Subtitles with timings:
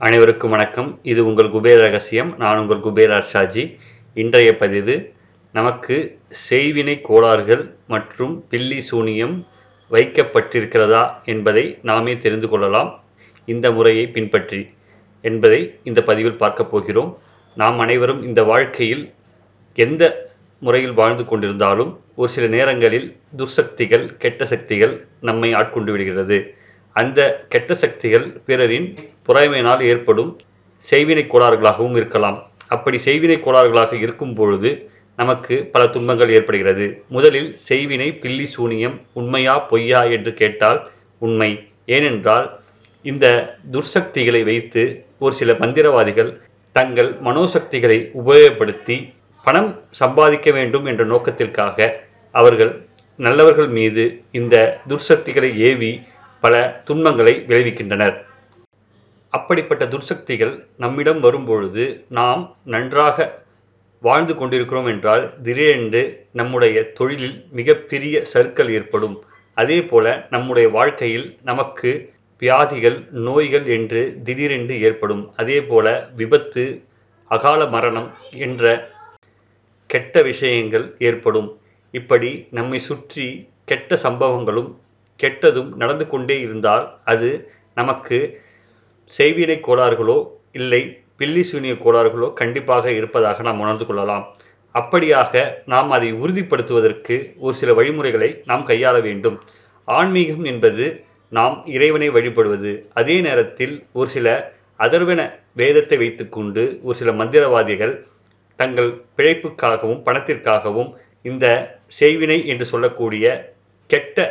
[0.00, 0.88] அனைவருக்கும் வணக்கம்.
[1.02, 2.30] இது உங்கள் குபேர ரகசியம்.
[2.38, 3.62] நான் உங்கள் குபேர ஷாஜி
[4.22, 4.94] இன்றைய பதிவு
[5.54, 5.96] நமக்கு
[6.48, 9.36] செய்வினை கோளாறுகள் மற்றும் பில்லி சூனியம்
[9.90, 11.02] வைக்கப்பட்டிருக்கிறதா
[11.32, 12.90] என்பதை நாமே தெரிந்து கொள்ளலாம்.
[13.54, 14.60] இந்த முறையை பின்பற்றி
[15.24, 15.60] என்பதை
[15.90, 17.12] இந்த பதிவில் பார்க்க போகிறோம்.
[17.56, 19.04] நாம் அனைவரும் இந்த வாழ்க்கையில்
[19.78, 20.02] எந்த
[20.62, 24.96] முறையில் வாழ்ந்து கொண்டிருந்தாலும் ஒரு சில நேரங்களில் துர்சக்திகள் கெட்ட சக்திகள்
[25.30, 26.40] நம்மை ஆட்கொண்டு விடுகிறது.
[26.96, 27.20] அந்த
[27.52, 28.88] கெட்ட சக்திகள் பிறரின்
[29.26, 30.32] பொறாமையினால் ஏற்படும்
[30.90, 32.38] செய்வினை கோளாறுகளாகவும் இருக்கலாம்.
[32.74, 34.70] அப்படி செய்வினை கோளாறுகளாக இருக்கும் பொழுது
[35.18, 36.86] நமக்கு பல துன்பங்கள் ஏற்படுகிறது.
[37.08, 40.80] முதலில் செய்வினை பில்லி சூனியம் உண்மையா பொய்யா என்று கேட்டால்
[41.18, 41.50] உண்மை.
[41.86, 42.46] ஏனென்றால்
[43.04, 43.26] இந்த
[43.72, 44.82] துர்சக்திகளை வைத்து
[45.18, 46.30] ஒரு சில மந்திரவாதிகள்
[46.76, 48.96] தங்கள் மனோசக்திகளை உபயோகப்படுத்தி
[49.46, 49.70] பணம்
[50.00, 51.88] சம்பாதிக்க வேண்டும் என்ற நோக்கத்திற்காக
[52.34, 52.72] அவர்கள்
[53.18, 54.56] நல்லவர்கள் மீது இந்த
[54.88, 55.90] துர்சக்திகளை ஏவி
[56.44, 58.16] பல துன்பங்களை விளைவிக்கின்றனர்.
[59.32, 63.26] அப்படிப்பட்ட துர்சக்திகள் நம்மிடம் வரும்பொழுது நாம் நன்றாக
[64.02, 69.16] வாழ்ந்து கொண்டிருக்கிறோம் என்றால் திடீரென்று நம்முடைய தொழிலில் மிகப்பெரிய சறுக்கல் ஏற்படும்.
[69.54, 71.90] அதே போல நம்முடைய வாழ்க்கையில் நமக்கு
[72.42, 75.24] வியாதிகள் நோய்கள் என்று திடீரென்று ஏற்படும்.
[75.36, 76.64] அதே போல விபத்து
[77.30, 78.08] அகால மரணம்
[78.46, 78.90] என்ற
[79.86, 81.48] கெட்ட விஷயங்கள் ஏற்படும்.
[81.94, 83.26] இப்படி நம்மை சுற்றி
[83.64, 84.70] கெட்ட சம்பவங்களும்
[85.22, 87.30] கெட்டதும் நடந்து கொண்டே இருந்தால் அது
[87.80, 88.18] நமக்கு
[89.12, 90.18] செய்வினை கோளாறுகளோ
[90.52, 90.82] இல்லை
[91.18, 94.24] பில்லி சூனிய கோளாறுகளோ கண்டிப்பாக இருப்பதாக நாம் உணர்ந்து கொள்ளலாம்.
[94.74, 95.42] அப்படியாக
[95.72, 99.36] நாம் அதை உறுதிப்படுத்துவதற்கு ஒரு சில வழிமுறைகளை நாம் கையாள வேண்டும்.
[99.88, 100.84] ஆன்மீகம் என்பது
[101.32, 102.72] நாம் இறைவனை வழிபடுவது.
[103.00, 104.26] அதே நேரத்தில் ஒரு சில
[104.80, 105.20] அதர்வன
[105.60, 107.94] வேதத்தை வைத்துக்கொண்டு ஒரு சில மந்திரவாதிகள்
[108.58, 110.90] தங்கள் பிழைப்புக்காகவும் பணத்திற்காகவும்
[111.24, 111.46] இந்த
[112.00, 113.26] செய்வினை என்று சொல்லக்கூடிய
[113.90, 114.26] கெட்ட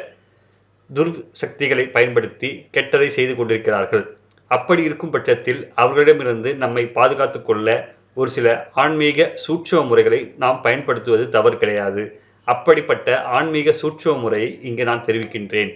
[0.95, 4.17] துர்சக்திகளை பயன்படுத்தி கெட்டதை செய்து கொண்டிருக்கிறார்கள்.
[4.47, 11.57] அப்படி இருக்கும் பட்சத்தில் அவர்களிடமிருந்து நம்மை பாதுகாத்து கொள்ள ஒரு சில ஆன்மீக சூட்சம முறைகளை நாம் பயன்படுத்துவது தவறு
[11.57, 12.21] கிடையாது.
[12.43, 15.71] அப்படிப்பட்ட ஆன்மீக சூட்சம முறையை இங்கு நான் தெரிவிக்கின்றேன்.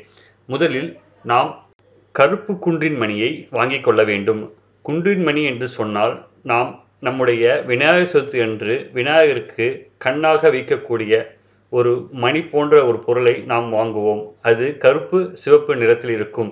[0.45, 1.67] முதலில் நாம்
[2.11, 4.53] கருப்பு குன்றின் மணியை வாங்கிக் கொள்ள வேண்டும்.
[4.81, 11.34] குன்றின் மணி என்று சொன்னால் நாம் நம்முடைய விநாயகர் சதுர்த்தி அன்று விநாயகருக்கு கண்ணாக வைக்கக்கூடிய
[11.71, 11.91] ஒரு
[12.23, 14.23] மணி போன்ற ஒரு பொருளை நாம் வாங்குவோம்.
[14.41, 16.51] அது கருப்பு சிவப்பு நிறத்தில் இருக்கும்.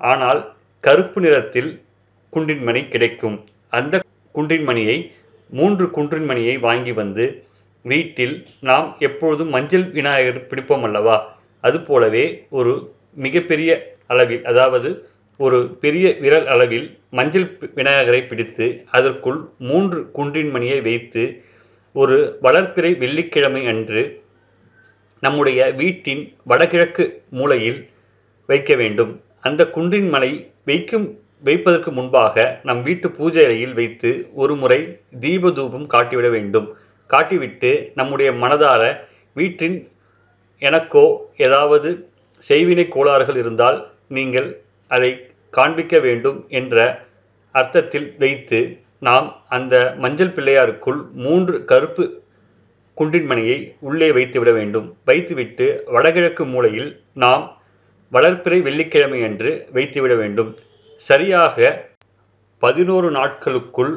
[0.00, 0.40] ஆனால்
[0.84, 1.70] கருப்பு நிறத்தில்
[2.32, 3.36] குன்றின்மணி கிடைக்கும்.
[3.72, 4.00] அந்த
[4.34, 4.96] குன்றின்மணியை
[5.52, 7.24] மூன்று குன்றின் மணியை வாங்கி வந்து
[7.84, 11.16] வீட்டில் நாம் எப்பொழுதும் மஞ்சள் விநாயகர் பிடிப்போம் அல்லவா?
[11.64, 12.24] அதுபோலவே
[12.58, 12.72] ஒரு
[13.16, 13.70] மிகப்பெரிய
[14.06, 14.88] அளவில் அதாவது
[15.40, 17.46] ஒரு பெரிய விரல் அளவில் மஞ்சள்
[17.78, 19.38] விநாயகரை பிடித்து அதற்குள்
[19.68, 21.22] மூன்று குன்றின் மணியை வைத்து
[21.94, 24.02] ஒரு வளர்ப்பிறை வெள்ளிக்கிழமை அன்று
[25.24, 27.04] நம்முடைய வீட்டின் வடகிழக்கு
[27.38, 27.80] மூலையில்
[28.48, 29.12] வைக்க வேண்டும்.
[29.48, 30.30] அந்த குன்றின் மலை
[30.70, 31.06] வைக்கும்
[31.48, 34.10] வைப்பதற்கு முன்பாக நம் வீட்டு பூஜை அறையில் வைத்து
[34.42, 34.80] ஒரு முறை
[35.24, 36.68] தீப தூபம் காட்டிவிட வேண்டும்.
[37.10, 38.82] காட்டிவிட்டு நம்முடைய மனதார
[39.36, 39.76] வீட்டின்
[40.62, 41.04] எனக்கோ
[41.46, 41.90] ஏதாவது
[42.42, 43.78] செய்வினை கோளாறுகள் இருந்தால்
[44.16, 44.48] நீங்கள்
[44.90, 45.10] அதை
[45.54, 46.76] காண்பிக்க வேண்டும் என்ற
[47.54, 48.60] அர்த்தத்தில் வைத்து
[49.08, 52.04] நாம் அந்த மஞ்சள் பிள்ளையாருக்குள் மூன்று கருப்பு
[52.98, 54.86] குன்றின்மணியை உள்ளே வைத்துவிட வேண்டும்.
[55.04, 56.90] வைத்துவிட்டு வடகிழக்கு மூலையில்
[57.24, 57.44] நாம்
[58.12, 60.50] வளர்ப்பிறை வெள்ளிக்கிழமையன்று வைத்துவிட வேண்டும்.
[60.96, 61.56] சரியாக
[62.62, 63.94] பதினோரு நாட்களுக்குள்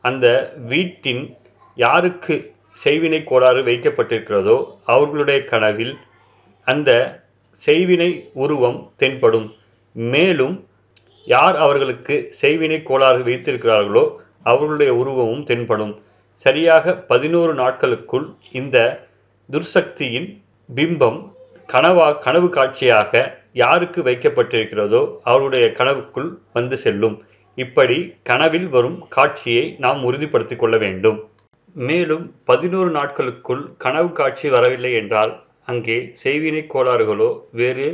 [0.00, 0.26] அந்த
[0.72, 1.22] வீட்டின்
[1.74, 2.34] யாருக்கு
[2.84, 5.94] செய்வினை கோளாறு வைக்கப்பட்டிருக்கிறதோ அவர்களுடைய கனவில்
[6.66, 6.90] அந்த
[7.62, 9.48] செய்வினை உருவம் தென்படும்.
[9.94, 10.56] மேலும்
[11.26, 14.04] யார் அவர்களுக்கு செய்வினை கோளாறு வைத்திருக்கிறார்களோ
[14.42, 15.94] அவர்களுடைய உருவமும் தென்படும்.
[16.44, 18.26] சரியாக பதினோரு நாட்களுக்குள்
[18.60, 18.76] இந்த
[19.48, 20.28] துர்சக்தியின்
[20.68, 21.20] பிம்பம்
[21.68, 23.12] கனவா கனவு காட்சியாக
[23.62, 27.16] யாருக்கு வைக்கப்பட்டிருக்கிறதோ அவருடைய கனவுக்குள் வந்து செல்லும்.
[27.58, 31.18] இப்படி கனவில் வரும் காட்சியை நாம் உறுதிப்படுத்திக் கொள்ள வேண்டும்.
[31.76, 35.32] மேலும் பதினோரு நாட்களுக்குள் கனவு காட்சி வரவில்லை என்றால்
[35.72, 37.30] அங்கே செய்வினை கோளாறுகளோ
[37.60, 37.88] வேறு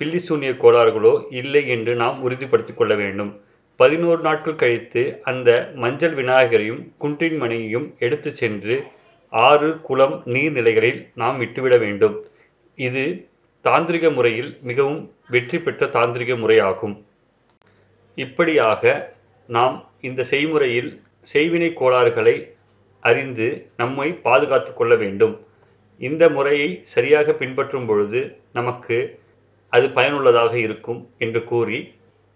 [0.00, 3.32] பில்லிசூனிய கோளாறுகளோ இல்லை என்று நாம் உறுதிப்படுத்திக் கொள்ள வேண்டும்.
[3.80, 8.76] பதினோரு நாட்கள் கழித்து அந்த மஞ்சள் விநாயகரையும் குன்றின் மணியையும் எடுத்து சென்று
[9.32, 12.16] ஆறு குளம் நீர்நிலைகளில் நாம் விட்டுவிட வேண்டும்.
[12.78, 13.04] இது
[13.64, 15.02] தாந்திரிக முறையில் மிகவும்
[15.34, 16.96] வெற்றி பெற்ற தாந்திரிக முறையாகும்.
[18.18, 18.82] இப்படியாக
[19.48, 20.90] நாம் இந்த செய்முறையில்
[21.26, 22.36] செய்வினை கோளாறுகளை
[23.02, 25.34] அறிந்து நம்மை பாதுகாத்து கொள்ள வேண்டும்.
[26.00, 28.20] இந்த முறையை சரியாக பின்பற்றும் பொழுது
[28.52, 28.96] நமக்கு
[29.72, 31.78] அது பயனுள்ளதாக இருக்கும் என்று கூறி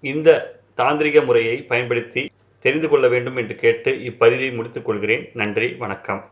[0.05, 0.29] இந்த
[0.81, 5.31] தாந்திரிக முறையை பயன்படுத்தி தெரிந்து கொள்ள வேண்டும் என்று கேட்டு இப்பதிவை முடித்துக் கொள்கிறேன்.
[5.35, 6.23] நன்றி வணக்கம்.